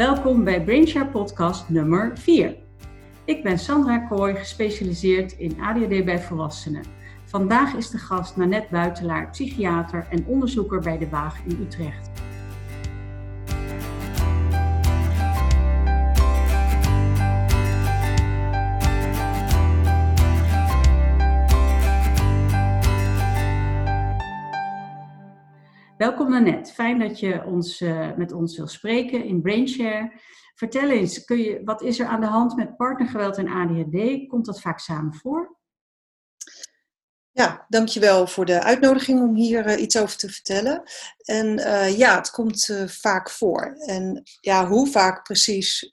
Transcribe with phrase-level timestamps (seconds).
[0.00, 2.56] Welkom bij Brainshare podcast nummer 4.
[3.24, 6.84] Ik ben Sandra Kooi, gespecialiseerd in ADHD bij volwassenen.
[7.24, 12.10] Vandaag is de gast Nanette Buitelaar, psychiater en onderzoeker bij De Waag in Utrecht.
[26.00, 30.12] Welkom Nanette, fijn dat je ons, uh, met ons wil spreken in Brainshare.
[30.54, 34.28] Vertel eens, kun je, wat is er aan de hand met partnergeweld en ADHD?
[34.28, 35.56] Komt dat vaak samen voor?
[37.32, 40.82] Ja, dankjewel voor de uitnodiging om hier uh, iets over te vertellen.
[41.24, 43.74] En uh, ja, het komt uh, vaak voor.
[43.86, 45.90] En ja, hoe vaak precies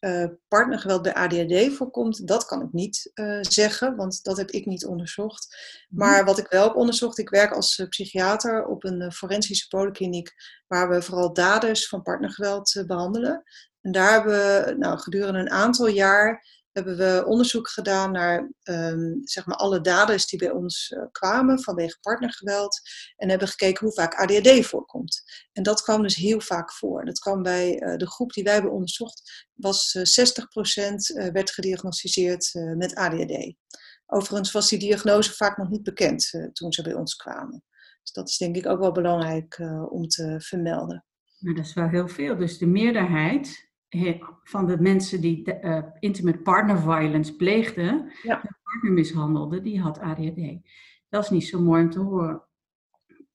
[0.47, 5.57] partnergeweld bij ADHD voorkomt, dat kan ik niet zeggen, want dat heb ik niet onderzocht.
[5.89, 6.03] Mhm.
[6.03, 10.33] Maar wat ik wel heb onderzocht, ik werk als psychiater op een forensische polykliniek
[10.67, 13.43] waar we vooral daders van partnergeweld behandelen.
[13.81, 16.45] En daar hebben we nou, gedurende een aantal jaar
[16.77, 21.63] hebben we onderzoek gedaan naar um, zeg maar alle daders die bij ons uh, kwamen
[21.63, 22.79] vanwege partnergeweld.
[23.15, 25.23] En hebben gekeken hoe vaak ADHD voorkomt.
[25.51, 27.05] En dat kwam dus heel vaak voor.
[27.05, 30.03] Dat kwam bij uh, de groep die wij hebben onderzocht, was uh,
[31.29, 33.53] 60% werd gediagnosticeerd met ADHD.
[34.05, 37.63] Overigens was die diagnose vaak nog niet bekend toen ze bij ons kwamen.
[38.01, 41.05] Dus dat is denk ik ook wel belangrijk om te vermelden.
[41.39, 42.37] Maar dat is wel heel veel.
[42.37, 43.66] Dus de meerderheid
[44.43, 48.35] van de mensen die de, uh, intimate partner violence pleegden, ja.
[48.63, 50.57] partner mishandelden, die had ADHD.
[51.09, 52.43] Dat is niet zo mooi om te horen.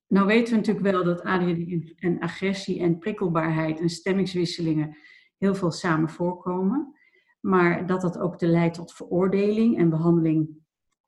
[0.06, 4.96] Nou weten we natuurlijk wel dat ADHD en agressie en prikkelbaarheid en stemmingswisselingen
[5.38, 6.94] heel veel samen voorkomen.
[7.40, 10.48] Maar dat dat ook leidt tot veroordeling en behandeling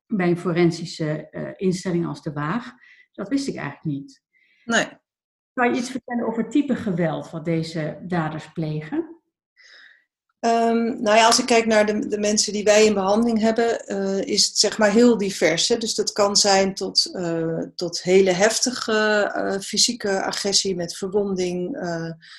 [0.07, 2.73] bij een forensische uh, instelling als de Waag,
[3.11, 4.23] dat wist ik eigenlijk niet.
[4.65, 4.85] Nee.
[5.53, 9.14] Kan je iets vertellen over het type geweld wat deze daders plegen?
[10.45, 13.91] Um, nou ja, als ik kijk naar de, de, mensen die wij in behandeling hebben,
[13.91, 15.67] uh, is het zeg maar heel divers.
[15.67, 15.77] Hè?
[15.77, 21.77] Dus dat kan zijn tot, uh, tot hele heftige uh, fysieke agressie met verwonding.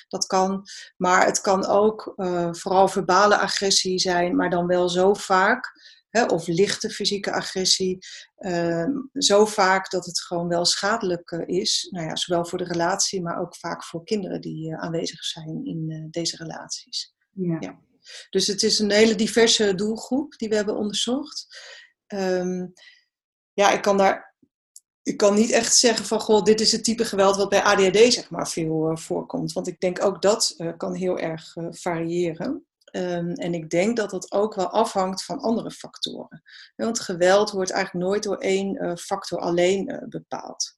[0.07, 0.67] dat kan.
[0.97, 2.13] Maar het kan ook
[2.51, 5.71] vooral verbale agressie zijn, maar dan wel zo vaak.
[6.09, 6.25] Hè?
[6.25, 7.97] Of lichte fysieke agressie.
[8.37, 11.87] Ehm, zo vaak dat het gewoon wel schadelijk is.
[11.91, 16.07] Nou ja, zowel voor de relatie, maar ook vaak voor kinderen die aanwezig zijn in
[16.11, 17.13] deze relaties.
[17.33, 17.57] ja.
[17.59, 17.85] ja.
[18.29, 21.47] Dus het is een hele diverse doelgroep die we hebben onderzocht.
[22.07, 22.73] Um,
[23.53, 24.35] ja, ik kan daar.
[25.03, 28.13] Ik kan niet echt zeggen van, goh, dit is het type geweld wat bij ADHD
[28.13, 29.53] zeg maar veel uh, voorkomt.
[29.53, 32.65] Want ik denk ook dat uh, kan heel erg uh, variëren.
[32.91, 36.43] Um, en ik denk dat dat ook wel afhangt van andere factoren.
[36.75, 40.77] Want geweld wordt eigenlijk nooit door één factor alleen bepaald.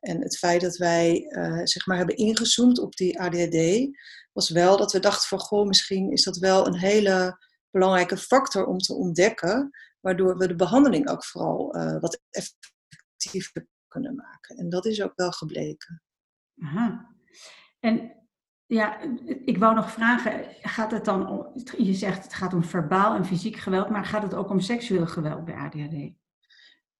[0.00, 1.26] En het feit dat wij
[1.64, 3.88] zeg maar hebben ingezoomd op die ADHD,
[4.34, 7.38] was wel dat we dachten van, goh, misschien is dat wel een hele
[7.70, 14.14] belangrijke factor om te ontdekken, waardoor we de behandeling ook vooral uh, wat effectiever kunnen
[14.14, 14.56] maken.
[14.56, 16.02] En dat is ook wel gebleken.
[16.62, 17.14] Aha.
[17.80, 18.12] En
[18.66, 23.14] ja, ik wou nog vragen, gaat het dan om, je zegt het gaat om verbaal
[23.14, 26.12] en fysiek geweld, maar gaat het ook om seksueel geweld bij ADHD?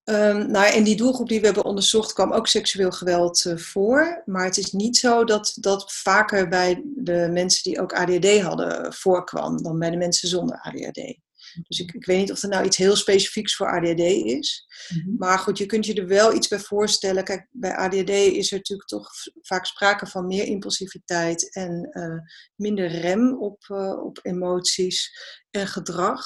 [0.04, 4.22] Um, nou, in die doelgroep die we hebben onderzocht kwam ook seksueel geweld uh, voor.
[4.26, 8.92] Maar het is niet zo dat dat vaker bij de mensen die ook ADHD hadden
[8.92, 11.22] voorkwam dan bij de mensen zonder ADHD.
[11.62, 14.66] Dus ik, ik weet niet of er nou iets heel specifieks voor ADHD is.
[14.88, 15.14] Mm-hmm.
[15.18, 17.24] Maar goed, je kunt je er wel iets bij voorstellen.
[17.24, 19.10] Kijk, bij ADHD is er natuurlijk toch
[19.42, 22.20] vaak sprake van meer impulsiviteit en uh,
[22.54, 25.10] minder rem op, uh, op emoties
[25.50, 26.24] en gedrag.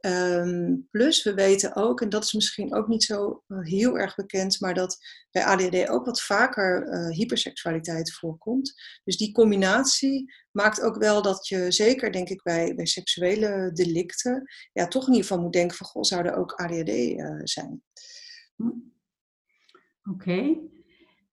[0.00, 4.14] Um, plus, we weten ook, en dat is misschien ook niet zo uh, heel erg
[4.14, 4.98] bekend, maar dat
[5.30, 8.74] bij ADHD ook wat vaker uh, hyperseksualiteit voorkomt.
[9.04, 14.50] Dus die combinatie maakt ook wel dat je, zeker denk ik bij, bij seksuele delicten,
[14.72, 17.82] ja, toch in ieder geval moet denken van, goh, zou er ook ADHD eh, zijn?
[20.10, 20.56] Oké.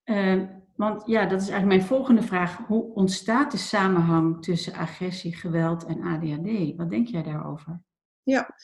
[0.04, 2.56] Ehm, want ja, dat is eigenlijk mijn volgende vraag.
[2.56, 6.76] Hoe ontstaat de samenhang tussen agressie, geweld en ADHD?
[6.76, 7.86] Wat denk jij daarover?
[8.30, 8.54] Ja,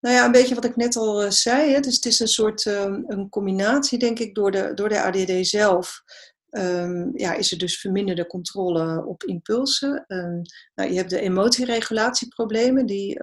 [0.00, 1.72] nou ja, een beetje wat ik net al uh, zei.
[1.72, 1.80] Hè?
[1.80, 5.46] Dus het is een soort um, een combinatie, denk ik, door de, door de ADD
[5.46, 6.02] zelf.
[6.50, 10.04] Um, ja, is er dus verminderde controle op impulsen.
[10.08, 10.42] Um,
[10.74, 13.20] nou, je hebt de emotieregulatieproblemen, die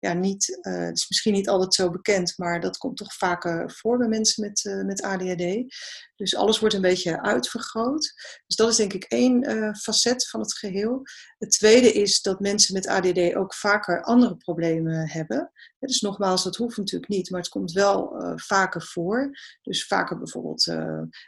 [0.00, 3.70] ja, niet, uh, het is misschien niet altijd zo bekend, maar dat komt toch vaker
[3.70, 5.74] voor bij mensen met, uh, met ADHD.
[6.16, 8.12] Dus alles wordt een beetje uitvergroot.
[8.46, 11.02] Dus dat is denk ik één uh, facet van het geheel.
[11.38, 15.52] Het tweede is dat mensen met ADD ook vaker andere problemen hebben.
[15.78, 19.30] Dus nogmaals, dat hoeft natuurlijk niet, maar het komt wel vaker voor.
[19.62, 20.66] Dus vaker bijvoorbeeld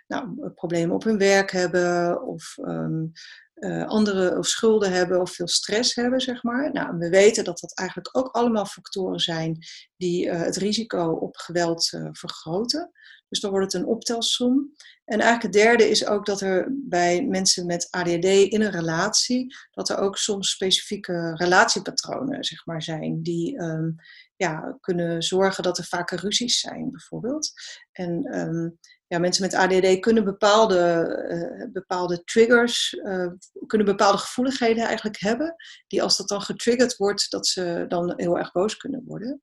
[0.06, 3.12] nou, problemen op hun werk hebben of um,
[3.60, 6.72] uh, andere of schulden hebben of veel stress hebben, zeg maar.
[6.72, 9.58] Nou, we weten dat dat eigenlijk ook allemaal factoren zijn
[9.96, 12.92] die het risico op geweld vergroten.
[13.30, 14.72] Dus dan wordt het een optelsom.
[15.04, 19.54] En eigenlijk het derde is ook dat er bij mensen met ADHD in een relatie,
[19.70, 23.94] dat er ook soms specifieke relatiepatronen zeg maar, zijn die um,
[24.36, 27.52] ja, kunnen zorgen dat er vaker ruzies zijn, bijvoorbeeld.
[27.92, 28.78] En um,
[29.10, 30.78] ja, mensen met ADHD kunnen bepaalde,
[31.62, 33.26] uh, bepaalde triggers, uh,
[33.66, 35.54] kunnen bepaalde gevoeligheden eigenlijk hebben,
[35.86, 39.40] die als dat dan getriggerd wordt, dat ze dan heel erg boos kunnen worden.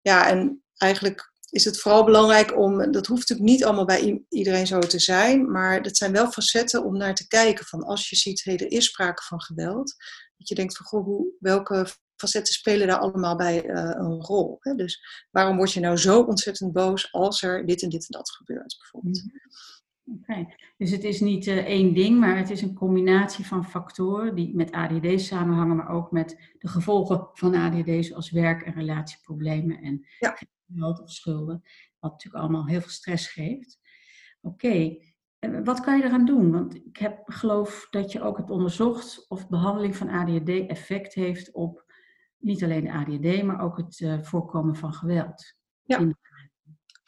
[0.00, 4.66] Ja, en eigenlijk is het vooral belangrijk om, dat hoeft natuurlijk niet allemaal bij iedereen
[4.66, 8.16] zo te zijn, maar dat zijn wel facetten om naar te kijken van als je
[8.16, 9.94] ziet, hey, er is sprake van geweld,
[10.36, 11.86] dat je denkt van, goh, hoe, welke
[12.26, 14.56] facetten spelen daar allemaal bij uh, een rol?
[14.60, 14.74] Hè?
[14.74, 18.30] Dus waarom word je nou zo ontzettend boos als er dit en dit en dat
[18.30, 19.22] gebeurt, bijvoorbeeld?
[19.24, 20.44] Mhm.
[20.76, 24.54] Dus het is niet uh, één ding, maar het is een combinatie van factoren die
[24.54, 30.06] met ADD samenhangen, maar ook met de gevolgen van ADD, zoals werk- en relatieproblemen en
[30.18, 30.36] ja
[30.76, 31.62] geld of schulden,
[31.98, 33.80] wat natuurlijk allemaal heel veel stress geeft.
[34.40, 34.96] Oké,
[35.64, 36.52] wat kan je eraan doen?
[36.52, 41.52] Want ik heb, geloof dat je ook hebt onderzocht of behandeling van ADHD effect heeft
[41.52, 41.91] op
[42.42, 45.54] niet alleen de ADHD, maar ook het uh, voorkomen van geweld.
[45.82, 46.12] Ja,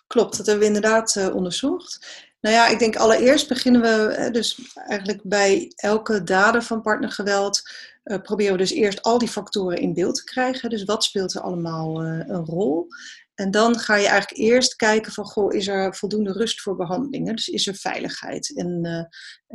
[0.06, 0.36] klopt.
[0.36, 2.06] Dat hebben we inderdaad uh, onderzocht.
[2.40, 7.62] Nou ja, ik denk allereerst beginnen we dus eigenlijk bij elke dader van partnergeweld.
[8.04, 10.70] Uh, proberen we dus eerst al die factoren in beeld te krijgen.
[10.70, 12.88] Dus wat speelt er allemaal een rol?
[13.34, 17.36] En dan ga je eigenlijk eerst kijken van, goh, is er voldoende rust voor behandelingen?
[17.36, 18.56] Dus is er veiligheid?
[18.56, 19.04] En, uh,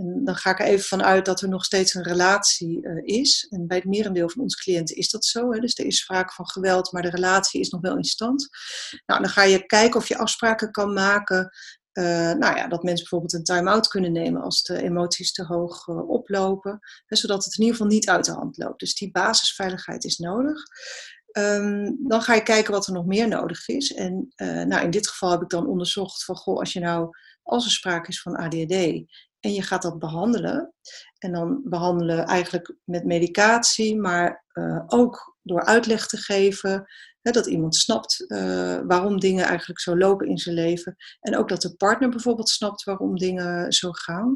[0.04, 3.48] en dan ga ik er even vanuit dat er nog steeds een relatie uh, is.
[3.50, 5.52] En bij het merendeel van onze cliënten is dat zo.
[5.52, 5.60] Hè?
[5.60, 8.50] Dus er is sprake van geweld, maar de relatie is nog wel in stand.
[9.06, 11.52] Nou, dan ga je kijken of je afspraken kan maken
[11.94, 15.88] uh, nou ja, dat mensen bijvoorbeeld een time-out kunnen nemen als de emoties te hoog
[15.88, 18.80] oplopen, hè, zodat het in ieder geval niet uit de hand loopt.
[18.80, 20.64] Dus die basisveiligheid is nodig.
[21.32, 23.94] Um, dan ga je kijken wat er nog meer nodig is.
[23.94, 27.10] En uh, nou, in dit geval heb ik dan onderzocht van, goh, als je nou,
[27.44, 28.74] als er sprake is van ADHD
[29.40, 30.74] en je gaat dat behandelen,
[31.18, 36.86] en dan behandelen eigenlijk met medicatie, maar uh, ook door uitleg te geven,
[37.22, 40.96] hè, dat iemand snapt uh, waarom dingen eigenlijk zo lopen in zijn leven.
[41.20, 44.36] En ook dat de partner bijvoorbeeld snapt waarom dingen zo gaan.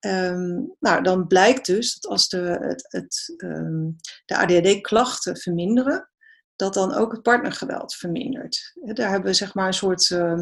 [0.00, 6.10] Um, nou, dan blijkt dus dat als de, het, het, um, de ADHD-klachten verminderen,
[6.56, 8.72] dat dan ook het partnergeweld vermindert.
[8.74, 10.40] Daar hebben we zeg maar een soort uh,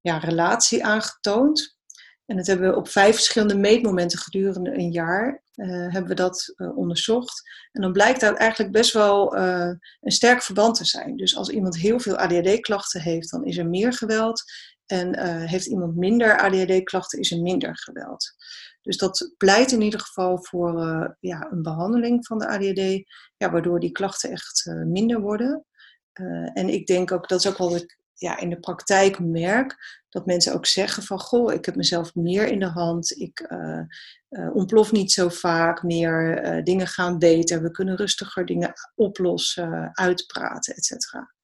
[0.00, 1.78] ja, relatie aangetoond.
[2.26, 6.52] En dat hebben we op vijf verschillende meetmomenten gedurende een jaar uh, hebben we dat
[6.56, 7.42] uh, onderzocht.
[7.72, 11.16] En dan blijkt daar eigenlijk best wel uh, een sterk verband te zijn.
[11.16, 14.42] Dus als iemand heel veel ADHD-klachten heeft, dan is er meer geweld.
[14.86, 18.32] En heeft iemand minder ADHD-klachten, is er minder geweld.
[18.82, 23.50] Dus dat pleit in ieder geval voor uh, ja, een behandeling van de ADHD, ja,
[23.50, 25.64] waardoor die klachten echt uh, minder worden.
[26.20, 30.02] Uh, en ik denk ook, dat is ook wat ik ja, in de praktijk merk,
[30.08, 33.52] dat mensen ook zeggen van, goh, ik heb mezelf meer in de hand, ik
[34.52, 40.84] ontplof niet zo vaak meer, dingen gaan beter, we kunnen rustiger dingen oplossen, uitpraten, et
[40.84, 41.34] cetera.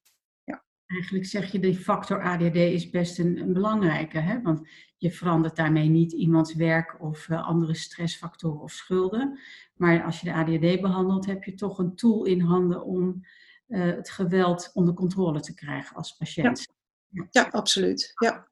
[0.86, 4.42] Eigenlijk zeg je, die factor ADD is best een, een belangrijke, hè?
[4.42, 9.38] want je verandert daarmee niet iemands werk of uh, andere stressfactoren of schulden.
[9.74, 13.24] Maar als je de ADHD behandelt, heb je toch een tool in handen om
[13.68, 16.66] uh, het geweld onder controle te krijgen als patiënt.
[17.08, 18.12] Ja, ja absoluut.
[18.14, 18.48] Ja.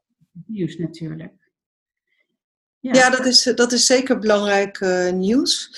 [0.47, 1.33] Nieuws natuurlijk.
[2.79, 2.93] Ja.
[2.93, 5.71] ja, dat, is, dat is zeker belangrijk uh, nieuws.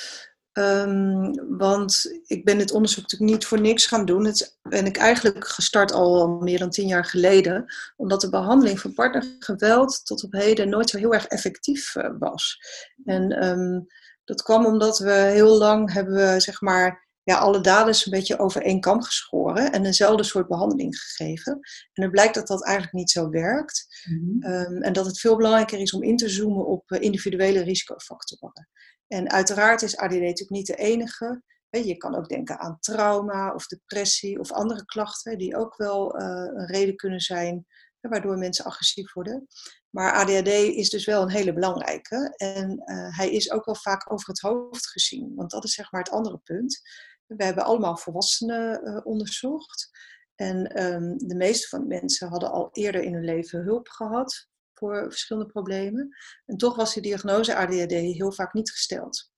[0.58, 4.24] Um, want ik ben dit onderzoek natuurlijk niet voor niks gaan doen.
[4.24, 7.64] Het ben ik eigenlijk gestart al meer dan tien jaar geleden.
[7.96, 12.58] Omdat de behandeling van partnergeweld tot op heden nooit zo heel erg effectief uh, was.
[13.04, 13.86] En um,
[14.24, 18.38] dat kwam omdat we heel lang hebben we, zeg maar, ja, alle daders een beetje
[18.38, 21.52] over één kam geschoren en eenzelfde soort behandeling gegeven.
[21.92, 23.86] En het blijkt dat dat eigenlijk niet zo werkt.
[24.04, 24.52] Mm -hmm.
[24.52, 28.68] um, en dat het veel belangrijker is om in te zoomen op uh, individuele risicofactoren.
[29.06, 31.42] En uiteraard is ADD natuurlijk niet de enige.
[31.70, 36.26] Je kan ook denken aan trauma of depressie of andere klachten die ook wel uh,
[36.26, 37.66] een reden kunnen zijn
[38.00, 39.46] waardoor mensen agressief worden.
[39.90, 42.34] Maar ADHD is dus wel een hele belangrijke.
[42.36, 45.32] En uh, hij is ook wel vaak over het hoofd gezien.
[45.34, 46.80] Want dat is zeg maar het andere punt.
[47.26, 49.90] We hebben allemaal volwassenen uh, onderzocht.
[50.34, 54.48] En um, de meeste van de mensen hadden al eerder in hun leven hulp gehad
[54.78, 56.16] voor verschillende problemen.
[56.44, 59.30] En toch was die diagnose ADHD heel vaak niet gesteld.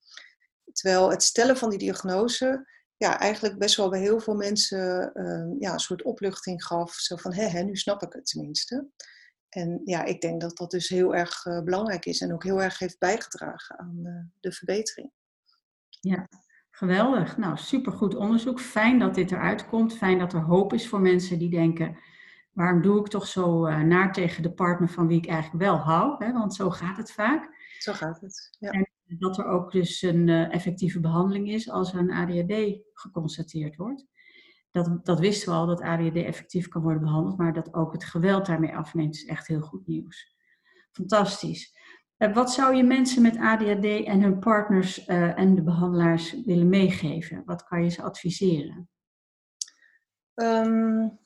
[0.73, 2.67] Terwijl het stellen van die diagnose
[2.97, 6.93] ja, eigenlijk best wel bij heel veel mensen uh, ja, een soort opluchting gaf.
[6.93, 8.89] Zo van, hé, nu snap ik het tenminste.
[9.49, 12.63] En ja, ik denk dat dat dus heel erg uh, belangrijk is en ook heel
[12.63, 15.11] erg heeft bijgedragen aan uh, de verbetering.
[16.01, 16.29] Ja,
[16.71, 17.37] geweldig.
[17.37, 18.61] Nou, supergoed onderzoek.
[18.61, 19.97] Fijn dat dit eruit komt.
[19.97, 21.99] Fijn dat er hoop is voor mensen die denken,
[22.59, 25.77] waarom doe ik toch zo uh, naar tegen de partner van wie ik eigenlijk wel
[25.77, 26.25] hou?
[26.25, 26.33] Hè?
[26.33, 27.51] Want zo gaat het vaak.
[27.79, 28.71] Zo gaat het, ja.
[28.71, 28.87] En
[29.19, 34.07] dat er ook dus een uh, effectieve behandeling is als er een ADHD geconstateerd wordt.
[34.71, 38.05] Dat, dat wisten we al, dat ADHD effectief kan worden behandeld, maar dat ook het
[38.05, 40.37] geweld daarmee afneemt, is echt heel goed nieuws.
[40.93, 41.77] Fantastisch.
[42.19, 46.69] Uh, wat zou je mensen met ADHD en hun partners uh, en de behandelaars willen
[46.69, 47.43] meegeven?
[47.45, 48.89] Wat kan je ze adviseren?
[50.35, 51.19] Um,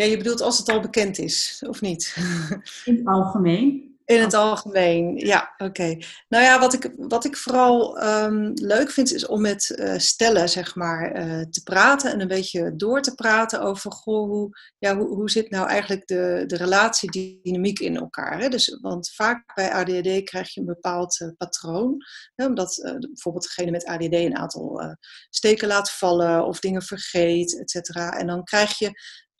[0.00, 2.16] ja, je bedoelt als het al bekend is, of niet?
[2.84, 3.88] In het algemeen.
[4.04, 5.98] In het algemeen, ja, oké.
[6.28, 10.48] Nou ja, wat ik, wat ik vooral um, leuk vind is om met uh, stellen,
[10.48, 14.96] zeg maar, uh, te praten en een beetje door te praten over, goh, hoe, ja,
[14.96, 18.40] hoe, hoe zit nou eigenlijk de, de relatiedynamiek in elkaar?
[18.40, 18.48] Hè?
[18.48, 21.96] Dus, want vaak bij ADHD krijg je een bepaald uh, patroon,
[22.34, 24.96] hè, omdat bijvoorbeeld degene met ADHD een aantal
[25.28, 28.18] steken laat vallen of dingen vergeet, et cetera.
[28.18, 28.90] En dan krijg je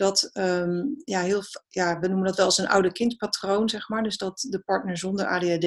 [0.01, 4.03] dat, um, ja, heel, ja, we noemen dat wel eens een oude kindpatroon, zeg maar.
[4.03, 5.65] Dus dat de partner zonder ADHD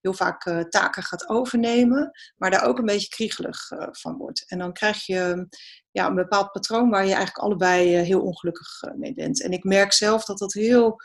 [0.00, 4.44] heel vaak uh, taken gaat overnemen, maar daar ook een beetje kriegelig uh, van wordt.
[4.46, 5.48] En dan krijg je
[5.90, 9.42] ja, een bepaald patroon waar je eigenlijk allebei uh, heel ongelukkig mee bent.
[9.42, 10.96] En ik merk zelf dat dat heel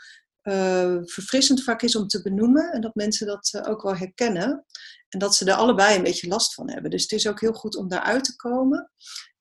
[1.04, 4.64] verfrissend vaak is om te benoemen en dat mensen dat ook wel herkennen.
[5.08, 6.90] En dat ze er allebei een beetje last van hebben.
[6.90, 8.90] Dus het is ook heel goed om daaruit te komen.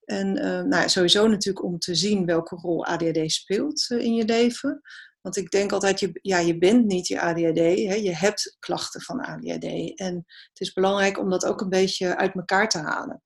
[0.05, 4.25] En uh, nou, sowieso natuurlijk om te zien welke rol ADHD speelt uh, in je
[4.25, 4.81] leven.
[5.21, 7.93] Want ik denk altijd, je, ja, je bent niet je ADHD, hè?
[7.93, 9.97] je hebt klachten van ADHD.
[9.99, 10.15] En
[10.49, 13.23] het is belangrijk om dat ook een beetje uit elkaar te halen.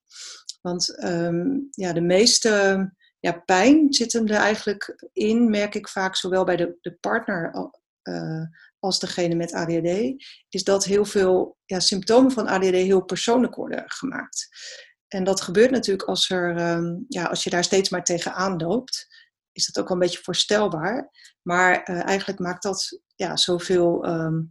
[0.62, 6.16] Want um, ja, de meeste ja, pijn zit hem er eigenlijk in, merk ik vaak,
[6.16, 7.72] zowel bij de, de partner
[8.04, 8.44] uh,
[8.80, 13.84] als degene met ADHD, is dat heel veel ja, symptomen van ADHD heel persoonlijk worden
[13.86, 14.48] gemaakt.
[15.10, 19.08] En dat gebeurt natuurlijk als, er, um, ja, als je daar steeds maar tegenaan loopt.
[19.51, 21.12] Is dat ook wel een beetje voorstelbaar.
[21.42, 24.06] Maar uh, eigenlijk maakt dat ja, zoveel.
[24.08, 24.50] Um,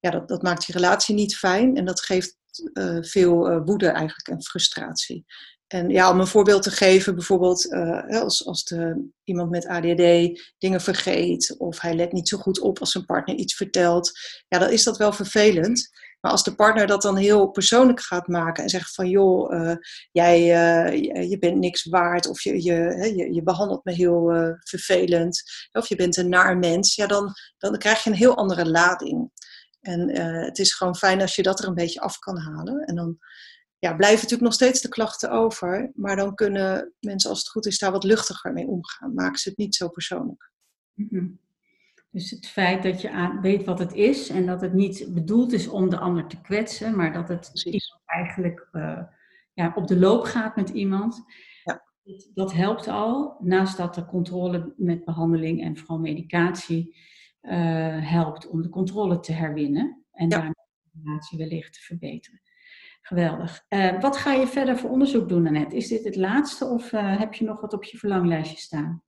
[0.00, 1.76] ja, dat, dat maakt je relatie niet fijn.
[1.76, 2.36] En dat geeft
[2.72, 5.24] uh, veel uh, woede eigenlijk en frustratie.
[5.66, 7.72] En ja, om een voorbeeld te geven, bijvoorbeeld
[8.08, 12.78] als, als de, iemand met ADHD dingen vergeet of hij let niet zo goed op
[12.78, 14.12] als zijn partner iets vertelt,
[14.48, 15.88] ja, dan is dat wel vervelend.
[16.26, 19.74] Maar als de partner dat dan heel persoonlijk gaat maken en zegt van joh, uh,
[20.12, 22.74] jij uh, je bent niks waard of je, je,
[23.16, 25.42] je, je behandelt me heel uh, vervelend
[25.72, 29.30] of je bent een naar mens, ja, dan, dan krijg je een heel andere lading.
[29.80, 30.10] En
[30.44, 32.80] het is gewoon fijn als je dat er een beetje af kan halen.
[32.84, 33.18] En dan
[33.78, 37.66] ja, blijven natuurlijk nog steeds de klachten over, maar dan kunnen mensen als het goed
[37.66, 39.14] is daar wat luchtiger mee omgaan.
[39.14, 40.52] Maken ze het niet zo persoonlijk.
[40.94, 41.40] Mm.
[42.16, 45.52] Dus het feit dat je aan, weet wat het is en dat het niet bedoeld
[45.52, 47.52] is om de ander te kwetsen, maar dat het
[48.06, 49.02] eigenlijk uh,
[49.52, 51.24] ja, op de loop gaat met iemand.
[51.64, 51.82] Ja.
[52.02, 53.36] Dat, dat, helpt al.
[53.40, 56.96] Naast dat de controle met behandeling en vooral medicatie
[57.42, 60.36] uh, helpt om de controle te herwinnen en ja.
[60.36, 62.40] daarmee de relatie wellicht te verbeteren.
[63.00, 63.64] Geweldig.
[63.68, 65.76] Uh, wat ga je verder voor onderzoek doen, Annette?
[65.76, 69.04] Is dit het laatste of heb je nog wat op je verlanglijstje staan?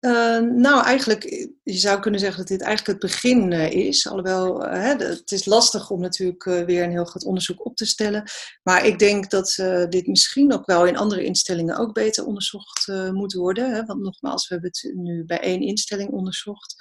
[0.00, 1.22] Uh, nou, eigenlijk,
[1.62, 4.08] je zou kunnen zeggen dat dit eigenlijk het begin uh, is.
[4.08, 8.30] Alhoewel, uh, het is lastig om natuurlijk weer een heel groot onderzoek op te stellen.
[8.62, 9.54] Maar ik denk dat
[9.88, 13.74] dit misschien ook wel in andere instellingen ook beter onderzocht moet worden.
[13.74, 13.84] Hè?
[13.84, 16.74] Want nogmaals, we hebben het nu bij één instelling onderzocht.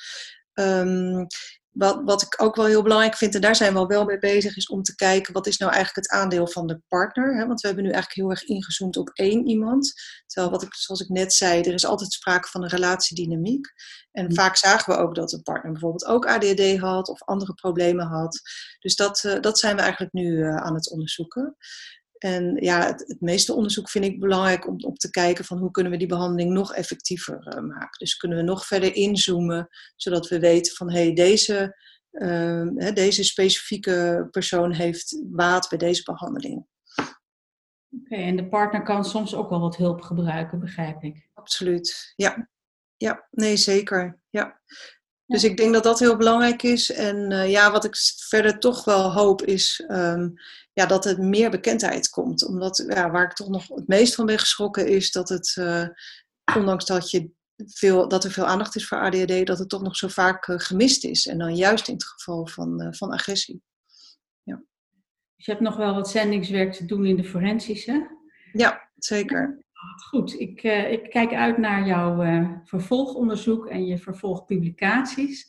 [0.53, 1.27] Um,
[1.71, 4.19] wat, wat ik ook wel heel belangrijk vind, en daar zijn we al wel mee
[4.19, 7.37] bezig, is om te kijken wat is nou eigenlijk het aandeel van de partner.
[7.37, 7.47] Hè?
[7.47, 9.93] Want we hebben nu eigenlijk heel erg ingezoomd op één iemand.
[10.25, 13.67] Terwijl, wat ik, zoals ik net zei, er is altijd sprake van een relatiedynamiek.
[14.11, 14.33] En mm.
[14.33, 18.41] vaak zagen we ook dat de partner bijvoorbeeld ook ADHD had of andere problemen had.
[18.79, 21.55] Dus dat, uh, dat zijn we eigenlijk nu uh, aan het onderzoeken.
[22.19, 25.71] En ja, het, het, meeste onderzoek vind ik belangrijk om, om te kijken van hoe
[25.71, 27.99] kunnen we die behandeling nog effectiever uh, maken.
[27.99, 31.77] Dus kunnen we nog verder inzoomen, zodat we weten van hé, hey, deze,
[32.11, 36.67] uh, deze specifieke persoon heeft baat bij deze behandeling.
[36.95, 37.13] Oké,
[38.03, 41.29] okay, en de partner kan soms ook wel wat hulp gebruiken, begrijp ik.
[41.33, 42.49] Absoluut, ja.
[42.97, 44.19] Ja, nee, zeker.
[44.29, 44.61] Ja.
[45.29, 46.91] Dus ik denk dat dat heel belangrijk is.
[46.91, 47.95] En uh, ja, wat ik
[48.27, 50.33] verder toch wel hoop is um,
[50.73, 52.47] ja, dat er meer bekendheid komt.
[52.47, 55.87] Omdat ja, waar ik toch nog het meest van ben geschrokken is dat het, uh,
[56.55, 59.95] ondanks dat, je veel, dat er veel aandacht is voor ADHD, dat het toch nog
[59.95, 61.27] zo vaak uh, gemist is.
[61.27, 63.61] En dan juist in het geval van, van agressie.
[64.43, 64.63] Ja.
[65.35, 68.17] Dus je hebt nog wel wat zendingswerk te doen in de forensische?
[68.51, 69.63] Ja, zeker.
[70.09, 75.47] Goed, ik, uh, ik kijk uit naar jouw uh, vervolgonderzoek en je vervolgpublicaties.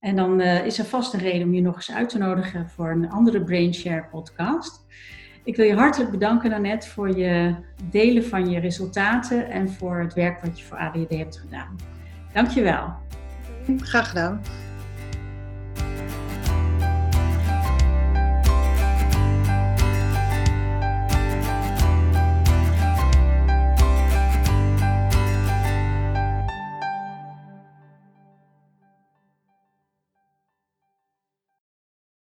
[0.00, 2.70] En dan uh, is er vast een reden om je nog eens uit te nodigen
[2.70, 4.84] voor een andere Brainshare podcast.
[5.44, 7.54] Ik wil je hartelijk bedanken, Annette, voor je
[7.90, 11.76] delen van je resultaten en voor het werk wat je voor ADHD hebt gedaan.
[12.32, 12.94] Dankjewel.
[13.76, 14.40] Graag gedaan.